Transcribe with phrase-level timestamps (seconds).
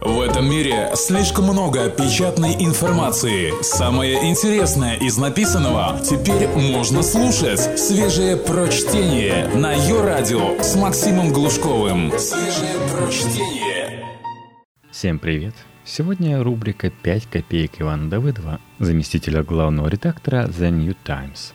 [0.00, 3.52] В этом мире слишком много печатной информации.
[3.62, 7.78] Самое интересное из написанного теперь можно слушать.
[7.78, 12.12] Свежее прочтение на ее радио с Максимом Глушковым.
[12.18, 14.04] Свежее прочтение.
[14.90, 15.54] Всем привет!
[15.84, 21.54] Сегодня рубрика «5 копеек Ивана Давыдова», заместителя главного редактора The New Times.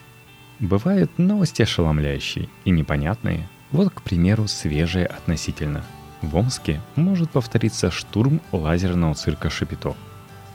[0.59, 3.47] Бывают новости ошеломляющие и непонятные.
[3.71, 5.85] Вот, к примеру, свежие относительно–
[6.21, 9.95] в Омске может повториться штурм лазерного цирка «Шапито».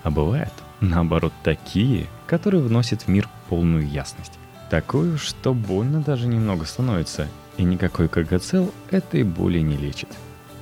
[0.03, 4.33] А бывает, наоборот, такие, которые вносят в мир полную ясность.
[4.71, 10.09] Такую, что больно даже немного становится, и никакой КГЦЛ этой боли не лечит.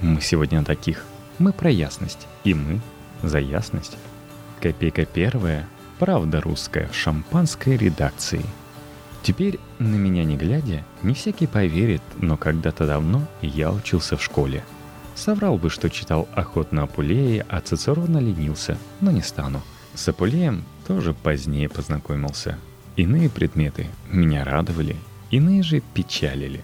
[0.00, 1.04] Мы сегодня таких.
[1.38, 2.80] Мы про ясность, и мы
[3.22, 3.96] за ясность.
[4.60, 5.66] Копейка первая,
[5.98, 8.44] правда русская в шампанской редакции.
[9.22, 14.64] Теперь, на меня не глядя, не всякий поверит, но когда-то давно я учился в школе–
[15.14, 19.62] Соврал бы, что читал охотно Апулея, а Цицерона ленился, но не стану.
[19.94, 22.58] С Апулеем тоже позднее познакомился.
[22.96, 24.96] Иные предметы меня радовали,
[25.30, 26.62] иные же печалили.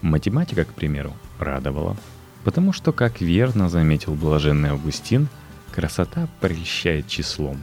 [0.00, 1.96] Математика, к примеру, радовала.
[2.42, 5.28] Потому что, как верно заметил блаженный Августин,
[5.72, 7.62] красота прельщает числом.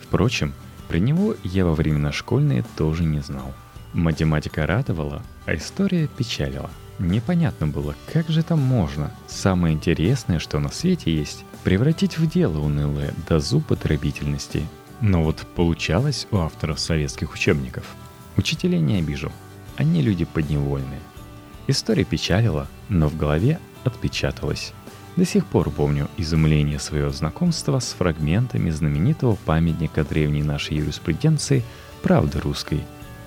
[0.00, 0.54] Впрочем,
[0.88, 3.54] при него я во времена школьные тоже не знал.
[3.92, 10.68] Математика радовала, а история печалила– Непонятно было, как же там можно, самое интересное, что на
[10.68, 14.66] свете есть, превратить в дело унылое до зубодробительности.
[15.00, 17.84] Но вот получалось у авторов советских учебников.
[18.36, 19.30] Учителей не обижу,
[19.76, 21.00] они люди подневольные.
[21.68, 24.72] История печалила, но в голове отпечаталась.
[25.14, 31.62] До сих пор помню изумление своего знакомства с фрагментами знаменитого памятника древней нашей юриспруденции
[32.02, 32.82] «Правды русской»,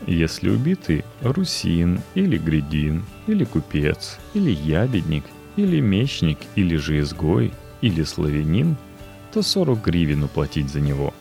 [0.07, 5.23] если убитый русин или грядин, или купец, или ябедник,
[5.55, 8.77] или мечник, или же изгой, или славянин,
[9.31, 11.13] то 40 гривен уплатить за него.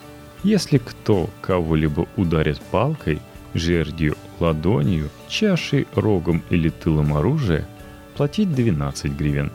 [0.43, 3.21] Если кто кого-либо ударит палкой,
[3.55, 7.69] жердью, ладонью, чашей, рогом или тылом оружия,
[8.17, 9.51] платить 12 гривен.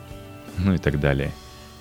[0.58, 1.32] Ну и так далее.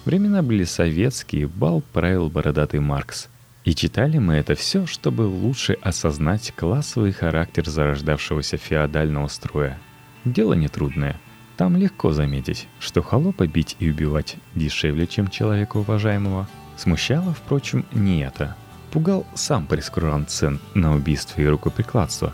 [0.05, 3.29] Времена были советские, бал правил бородатый Маркс–
[3.65, 9.79] и читали мы это все, чтобы лучше осознать классовый характер зарождавшегося феодального строя.
[10.23, 11.19] Дело нетрудное.
[11.57, 16.47] Там легко заметить, что холопа бить и убивать дешевле, чем человека уважаемого.
[16.77, 18.55] Смущало, впрочем, не это.
[18.91, 22.33] Пугал сам прескурант цен на убийство и рукоприкладство.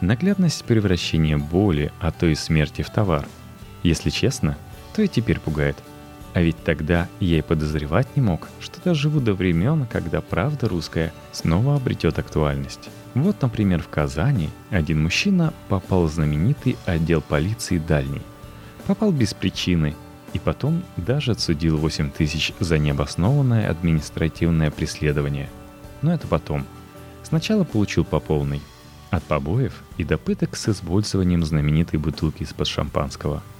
[0.00, 3.26] Наглядность превращения боли, а то и смерти в товар.
[3.82, 4.56] Если честно,
[4.94, 5.76] то и теперь пугает–
[6.34, 11.12] а ведь тогда я и подозревать не мог, что доживу до времен, когда правда русская
[11.32, 12.90] снова обретет актуальность.
[13.14, 18.22] Вот, например, в Казани один мужчина попал в знаменитый отдел полиции «Дальний».
[18.86, 19.94] Попал без причины,
[20.32, 25.48] и потом даже отсудил 8 тысяч за необоснованное административное преследование.
[26.02, 26.66] Но это потом.
[27.22, 28.60] Сначала получил по полной.
[29.10, 33.42] От побоев и до пыток с использованием знаменитой бутылки из-под шампанского–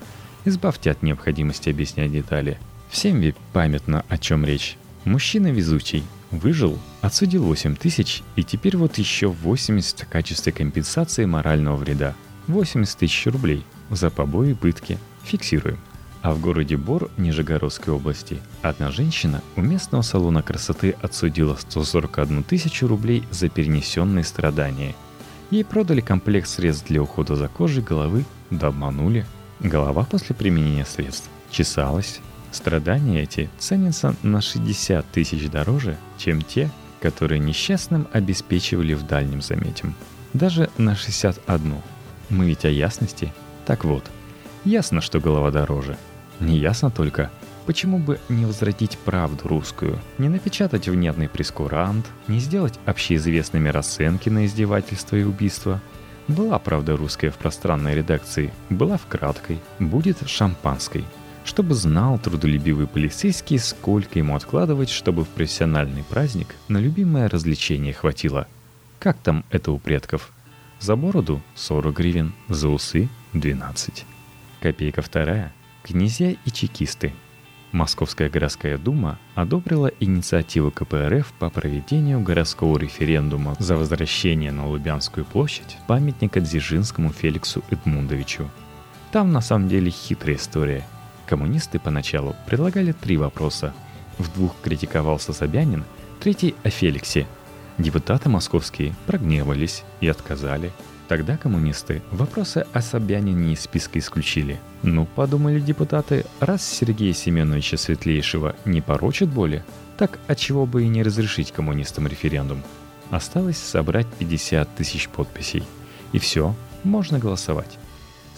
[0.48, 2.56] Избавьте от необходимости объяснять детали.
[2.88, 4.78] Всем ведь памятно, о чем речь.
[5.04, 11.76] Мужчина везучий, выжил, отсудил 8 тысяч, и теперь вот еще 80 в качестве компенсации морального
[11.76, 12.14] вреда.
[12.47, 14.97] 80 тысяч рублей за побои и пытки.
[15.22, 15.78] Фиксируем.
[16.22, 22.86] А в городе Бор Нижегородской области одна женщина у местного салона красоты отсудила 141 тысячу
[22.86, 24.94] рублей за перенесенные страдания.
[25.50, 29.26] Ей продали комплект средств для ухода за кожей головы, да обманули–
[29.60, 32.20] Голова после применения средств чесалась.
[32.52, 36.70] Страдания эти ценятся на 60 тысяч дороже, чем те,
[37.00, 39.94] которые несчастным обеспечивали в дальнем заметим.
[40.32, 41.76] Даже на 61.
[42.30, 43.32] Мы ведь о ясности.
[43.66, 44.04] Так вот,
[44.64, 45.98] ясно, что голова дороже.
[46.41, 47.30] Не ясно только,
[47.66, 54.47] почему бы не возвратить правду русскую, не напечатать внятный прескурант, не сделать общеизвестными расценки на
[54.47, 55.82] издевательство и убийство–
[56.28, 61.05] была, правда, русская в пространной редакции, была в краткой, будет шампанской.
[61.44, 68.47] Чтобы знал трудолюбивый полицейский, сколько ему откладывать, чтобы в профессиональный праздник на любимое развлечение хватило.
[68.98, 70.30] Как там это у предков?
[70.78, 74.04] За бороду 40 гривен, за усы 12.
[74.60, 75.53] Копейка вторая.
[75.83, 77.15] Князья и чекисты–
[77.72, 85.76] Московская городская дума одобрила инициативу КПРФ по проведению городского референдума за возвращение на Лубянскую площадь
[85.86, 88.50] памятника Дзержинскому Феликсу Эдмундовичу.
[89.12, 90.86] Там на самом деле хитрая история.
[91.26, 93.74] Коммунисты поначалу предлагали три вопроса.
[94.16, 95.84] В двух критиковался Собянин,
[96.21, 97.26] третий о Феликсе.
[97.76, 100.72] Депутаты московские прогневались и отказали.
[101.09, 104.60] Тогда коммунисты вопросы о Собянине из списка исключили.
[104.83, 109.65] Ну, подумали депутаты, раз Сергея Семеновича Светлейшего не порочит более,
[109.97, 112.63] так отчего бы и не разрешить коммунистам референдум.
[113.10, 115.65] Осталось собрать 50 тысяч подписей.
[116.13, 117.78] И все, можно голосовать.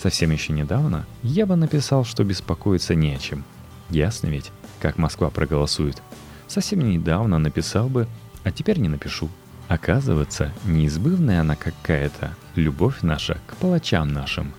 [0.01, 3.45] Совсем еще недавно я бы написал, что беспокоиться не о чем.
[3.91, 6.01] Ясно ведь, как Москва проголосует.
[6.47, 8.07] Совсем недавно написал бы,
[8.45, 9.29] а теперь не напишу.
[9.71, 14.53] Оказывается, неизбывная она какая-то, любовь наша к палачам нашим.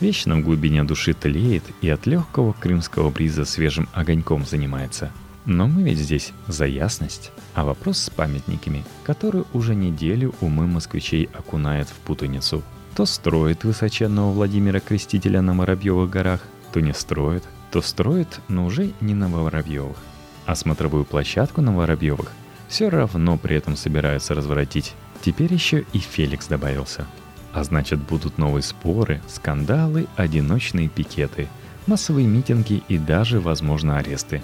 [0.00, 5.12] Вечно в глубине души тлеет и от легкого крымского бриза свежим огоньком занимается.
[5.44, 7.30] Но мы ведь здесь за ясность.
[7.54, 12.64] А вопрос с памятниками, который уже неделю умы москвичей окунает в путаницу.
[12.96, 16.40] То строит высоченного Владимира Крестителя на Воробьевых горах,
[16.72, 19.98] то не строит, то строит, но уже не на Воробьевых.
[20.44, 22.32] А смотровую площадку на Воробьевых–
[22.68, 24.94] все равно при этом собираются разворотить.
[25.22, 27.06] Теперь еще и Феликс добавился.
[27.52, 31.48] А значит, будут новые споры, скандалы, одиночные пикеты,
[31.86, 34.42] массовые митинги и даже, возможно, аресты.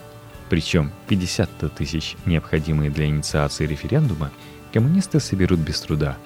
[0.48, 4.30] Причем 50 тысяч, необходимые для инициации референдума,
[4.72, 6.16] коммунисты соберут без труда.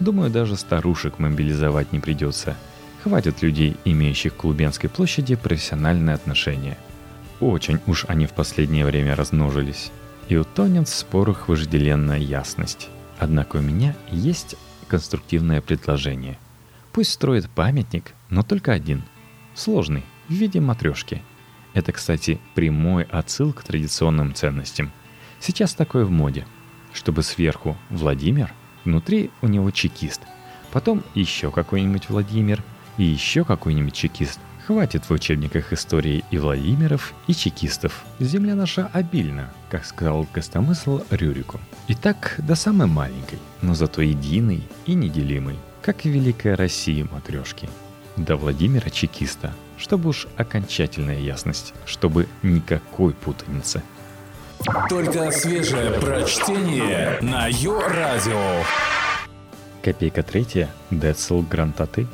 [0.00, 2.56] Думаю, даже старушек мобилизовать не придется.
[3.04, 6.78] Хватит людей, имеющих к Клубенской площади профессиональные отношения.
[7.38, 9.92] Очень уж они в последнее время размножились
[10.28, 12.88] и утонет в спорах вожделенная ясность.
[13.18, 14.56] Однако у меня есть
[14.88, 16.38] конструктивное предложение.
[16.92, 19.02] Пусть строит памятник, но только один.
[19.54, 21.22] Сложный, в виде матрешки.
[21.72, 24.92] Это, кстати, прямой отсыл к традиционным ценностям.
[25.40, 26.46] Сейчас такое в моде.
[26.92, 28.52] Чтобы сверху Владимир,
[28.84, 30.22] внутри у него чекист.
[30.72, 32.62] Потом еще какой-нибудь Владимир
[32.96, 38.02] и еще какой-нибудь чекист– Хватит в учебниках истории и Владимиров, и чекистов.
[38.18, 41.60] Земля наша обильна, как сказал Костомысл Рюрику.
[41.86, 47.68] И так до самой маленькой, но зато единой и неделимой, как и Великая Россия матрешки.
[48.16, 53.82] До Владимира чекиста, чтобы уж окончательная ясность, чтобы никакой путаницы.
[54.88, 58.64] Только свежее прочтение на Йо-Радио.
[59.82, 60.70] Копейка третья.
[60.90, 62.06] Децл Грантаты.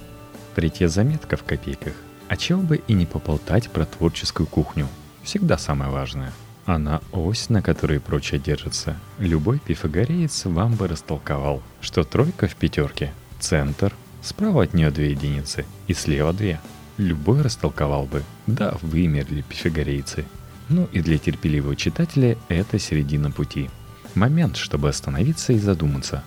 [0.57, 1.93] Третья заметка в копейках.
[2.31, 4.87] А чего бы и не поболтать про творческую кухню.
[5.25, 6.33] Всегда самое важное.
[6.65, 8.97] Она ось, на которой прочее держится.
[9.19, 13.93] Любой пифагореец вам бы растолковал, что тройка в пятерке– центр,
[14.23, 16.61] справа от нее две единицы и слева две.
[16.99, 20.25] Любой растолковал бы, да, вымерли пифагорейцы.
[20.69, 23.71] Ну и для терпеливого читателя это середина пути.
[24.15, 26.23] Момент, чтобы остановиться и задуматься.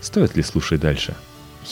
[0.00, 1.14] Стоит ли слушать дальше?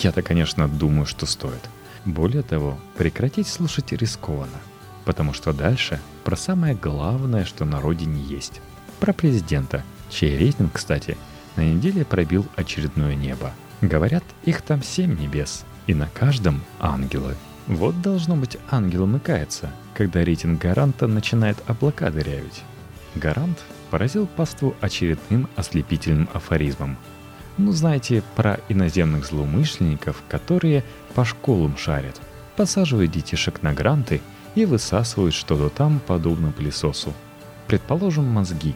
[0.02, 1.62] Я-то, конечно, думаю, что стоит–
[2.04, 4.58] более того, прекратить слушать рискованно,
[5.04, 8.60] потому что дальше про самое главное, что на родине есть.
[8.98, 11.16] Про президента, чей рейтинг, кстати,
[11.56, 13.52] на неделе пробил очередное небо.
[13.80, 17.36] Говорят, их там семь небес, и на каждом ангелы.
[17.66, 22.62] Вот должно быть ангел умыкается, когда рейтинг гаранта начинает облака дырявить.
[23.14, 23.58] Гарант
[23.90, 26.96] поразил паству очередным ослепительным афоризмом–
[27.56, 32.20] ну, знаете, про иноземных злоумышленников, которые по школам шарят.
[32.56, 34.20] Посаживают детишек на гранты
[34.54, 37.12] и высасывают что-то там, подобно пылесосу.
[37.66, 38.74] Предположим, мозги.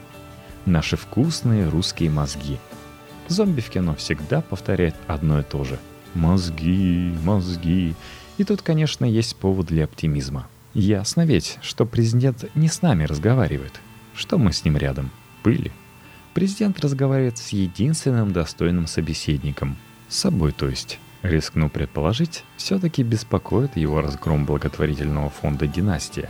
[0.67, 2.59] Наши вкусные русские мозги.
[3.29, 5.79] Зомби в кино всегда повторяет одно и то же.
[6.15, 7.95] Мозги, мозги.
[8.39, 10.47] И тут, конечно, есть повод для оптимизма.
[10.75, 13.81] Ясно ведь, что президент не с нами разговаривает.
[14.15, 15.11] Что мы с ним рядом?
[15.43, 15.73] Пыли.
[16.35, 19.77] Президент разговаривает с единственным достойным собеседником.
[20.09, 20.99] С собой, то есть.
[21.23, 26.29] Рискну предположить, все-таки беспокоит его разгром благотворительного фонда «Династия».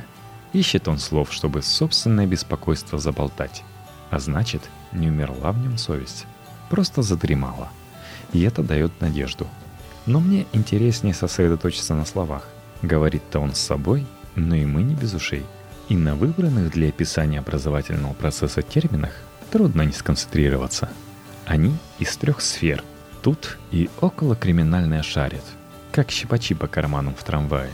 [0.52, 3.64] Ищет он слов, чтобы собственное беспокойство заболтать.
[4.10, 6.26] А значит, не умерла в нем совесть.
[6.70, 7.70] Просто задремала.
[8.32, 9.48] И это дает надежду.
[10.06, 12.46] Но мне интереснее сосредоточиться на словах.
[12.82, 14.06] Говорит-то он с собой,
[14.36, 15.44] но и мы не без ушей.
[15.88, 19.12] И на выбранных для описания образовательного процесса терминах
[19.54, 20.88] трудно не сконцентрироваться.
[21.46, 22.82] Они из трех сфер.
[23.22, 25.44] Тут и около криминальная шарит,
[25.92, 27.70] как щипачи по карманам в трамвае.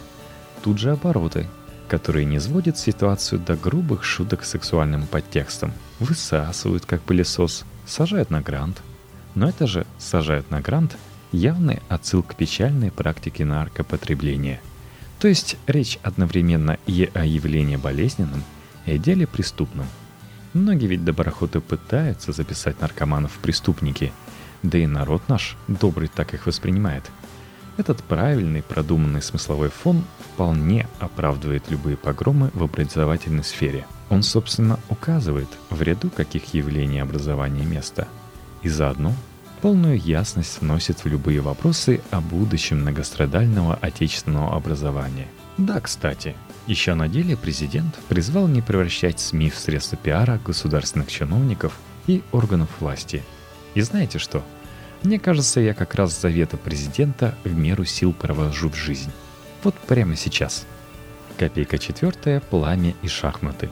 [0.62, 1.46] Тут же обороты,
[1.88, 5.72] которые не сводят ситуацию до грубых шуток с сексуальным подтекстом.
[6.00, 8.82] Высасывают, как пылесос, сажают на грант.
[9.34, 10.98] Но это же «сажают на грант»
[11.32, 14.60] явный отсыл к печальной практике наркопотребления.
[15.18, 18.44] То есть речь одновременно и о явлении болезненном,
[18.84, 19.86] и деле преступном–
[20.52, 24.12] Многие ведь доброхоты пытаются записать наркоманов в преступники,
[24.62, 27.04] да и народ наш добрый так их воспринимает.
[27.76, 33.86] Этот правильный, продуманный смысловой фон вполне оправдывает любые погромы в образовательной сфере.
[34.10, 38.08] Он, собственно, указывает, в ряду каких явлений образования места,
[38.62, 39.14] и заодно
[39.62, 45.28] полную ясность вносит в любые вопросы о будущем многострадального отечественного образования.
[45.56, 46.34] Да, кстати,
[46.66, 52.68] еще на деле президент призвал не превращать СМИ в средства пиара государственных чиновников и органов
[52.80, 53.22] власти.
[53.74, 54.44] И знаете что?
[55.02, 59.10] Мне кажется, я как раз завета президента в меру сил провожу в жизнь.
[59.62, 60.66] Вот прямо сейчас.
[61.38, 63.70] Копейка четвертая, пламя и шахматы.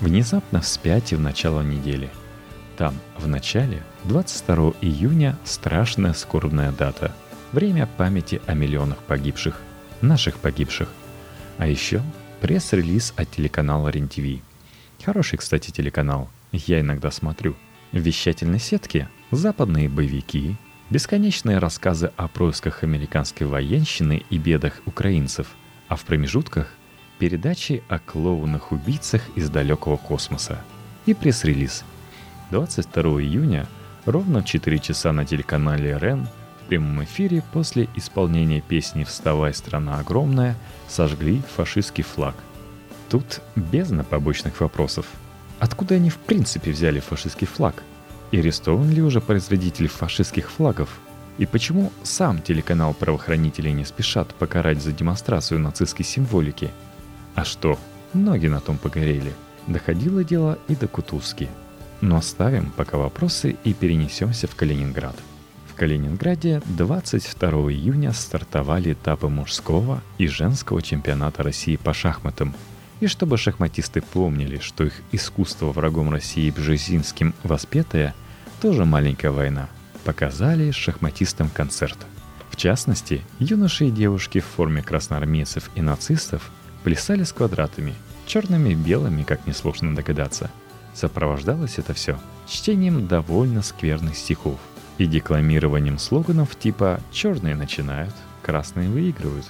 [0.00, 2.10] Внезапно вспять и в начало недели–
[2.76, 7.12] там, в начале, 22 июня, страшная скорбная дата.
[7.52, 9.60] Время памяти о миллионах погибших,
[10.00, 10.88] наших погибших.
[11.58, 12.02] А еще
[12.40, 14.42] пресс-релиз от телеканала РЕН-ТВ.
[15.04, 16.28] Хороший, кстати, телеканал.
[16.52, 17.54] Я иногда смотрю.
[17.92, 20.56] В вещательной сетке западные боевики,
[20.90, 25.48] бесконечные рассказы о происках американской военщины и бедах украинцев,
[25.88, 26.68] а в промежутках–
[27.18, 30.62] передачи о клоунах-убийцах из далекого космоса.
[31.06, 31.84] И пресс-релиз–
[32.50, 33.66] 22 июня
[34.04, 36.28] ровно в 4 часа на телеканале РЕН
[36.64, 40.56] в прямом эфире после исполнения песни «Вставай, страна огромная»
[40.88, 42.34] сожгли фашистский флаг.
[43.10, 45.06] Тут бездна побочных вопросов.
[45.58, 47.82] Откуда они в принципе взяли фашистский флаг?
[48.30, 50.88] И арестован ли уже производитель фашистских флагов?
[51.36, 56.70] И почему сам телеканал правоохранителей не спешат покарать за демонстрацию нацистской символики?
[57.34, 57.78] А что,
[58.14, 59.32] ноги на том погорели.
[59.66, 61.48] Доходило дело и до Кутузки–
[62.04, 65.16] но оставим пока вопросы и перенесемся в Калининград.
[65.74, 72.54] В Калининграде 22 июня стартовали этапы мужского и женского чемпионата России по шахматам.
[73.00, 78.14] И чтобы шахматисты помнили, что их искусство врагом России Бжезинским воспетое,
[78.62, 79.68] тоже маленькая война,
[80.04, 81.98] показали шахматистам концерт.
[82.52, 86.52] В частности, юноши и девушки в форме красноармейцев и нацистов
[86.84, 87.94] плясали с квадратами,
[88.26, 90.52] черными и белыми, как несложно догадаться–
[90.94, 94.60] Сопровождалось это все чтением довольно скверных стихов
[94.98, 99.46] и декламированием слоганов типа «черные начинают, красные выигрывают»,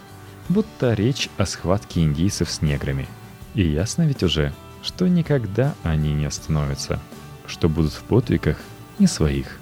[0.49, 3.07] будто речь о схватке индийцев с неграми.
[3.55, 7.01] И ясно ведь уже, что никогда они не остановятся,
[7.47, 8.59] что будут в подвигах
[8.99, 9.59] не своих.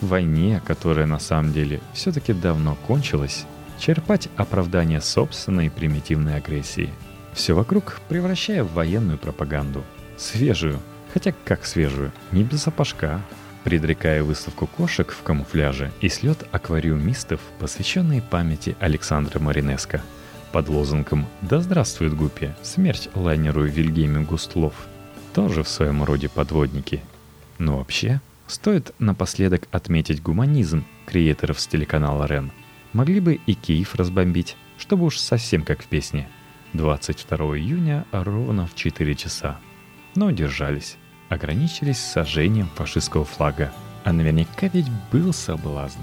[0.00, 3.46] В войне, которая на самом деле все-таки давно кончилась,
[3.78, 6.90] черпать оправдание собственной примитивной агрессии.
[7.32, 9.84] Все вокруг превращая в военную пропаганду.
[10.16, 10.80] Свежую,
[11.14, 13.20] Хотя как свежую, не без запашка.
[13.64, 20.02] Предрекая выставку кошек в камуфляже и слет аквариумистов, посвященный памяти Александра Маринеско.
[20.52, 22.54] Под лозунгом «Да здравствует Гуппи!
[22.62, 24.74] Смерть лайнеру Вильгельме Густлов!»
[25.32, 27.02] Тоже в своем роде подводники.
[27.56, 32.52] Но вообще, стоит напоследок отметить гуманизм креаторов с телеканала РЕН.
[32.92, 36.28] Могли бы и Киев разбомбить, чтобы уж совсем как в песне.
[36.74, 39.58] 22 июня ровно в 4 часа.
[40.14, 40.98] Но удержались
[41.34, 43.72] ограничились сожжением фашистского флага.
[44.04, 46.00] А наверняка ведь был соблазн.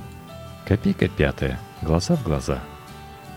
[0.66, 2.60] Копейка пятая, глаза в глаза.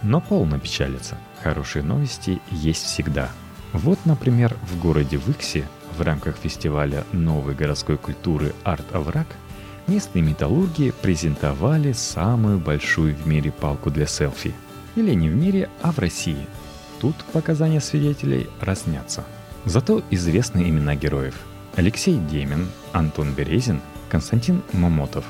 [0.03, 1.17] Но полно печалится.
[1.43, 3.31] Хорошие новости есть всегда.
[3.73, 5.65] Вот, например, в городе Выксе
[5.97, 9.27] в рамках фестиваля новой городской культуры «Арт-Овраг»
[9.87, 14.55] местные металлурги презентовали самую большую в мире палку для селфи.
[14.97, 16.47] Или не в мире, а в России.
[17.01, 19.25] Тут показания свидетелей разнятся.
[19.65, 21.35] Зато известны имена героев–
[21.77, 25.25] Алексей Демин, Антон Березин, Константин Мамотов.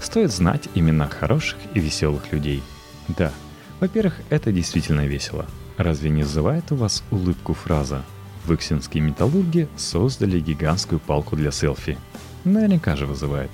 [0.00, 2.62] Стоит знать имена хороших и веселых людей.
[3.06, 3.32] Да,
[3.78, 5.46] во-первых, это действительно весело.
[5.76, 8.02] Разве не вызывает у вас улыбку фраза
[8.46, 11.96] «Выксинские металлурги создали гигантскую палку для селфи»?
[12.42, 13.50] Наверняка же вызывает.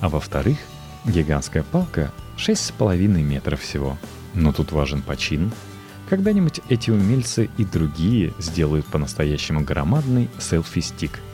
[0.00, 0.58] А во-вторых,
[1.04, 3.98] гигантская палка 6,5 метров всего.
[4.34, 5.50] Но тут важен почин.
[6.08, 11.18] Когда-нибудь эти умельцы и другие сделают по-настоящему громадный селфи-стик–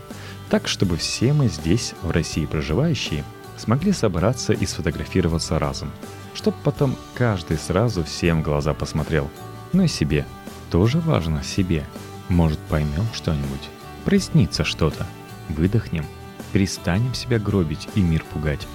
[0.50, 3.24] так, чтобы все мы здесь, в России проживающие,
[3.56, 5.90] смогли собраться и сфотографироваться разом.
[6.34, 9.28] Чтоб потом каждый сразу всем в глаза посмотрел.
[9.72, 10.26] Ну и себе.
[10.70, 11.84] Тоже важно себе.
[12.28, 13.68] Может, поймем что-нибудь.
[14.04, 15.06] Прояснится что-то.
[15.48, 16.04] Выдохнем.
[16.52, 18.66] Перестанем себя гробить и мир пугать.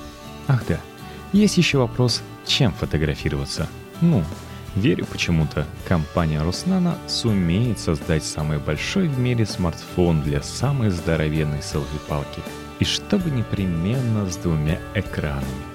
[0.48, 0.80] Ах да,
[1.32, 3.68] есть еще вопрос, чем фотографироваться.
[4.02, 4.24] Ну,
[4.76, 12.42] Верю почему-то, компания Роснана сумеет создать самый большой в мире смартфон для самой здоровенной селфи-палки.
[12.80, 15.73] И чтобы непременно с двумя экранами.